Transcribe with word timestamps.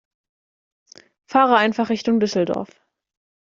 Fahre 1.27 1.57
einfach 1.57 1.89
Richtung 1.91 2.19
Düsseldorf 2.19 2.69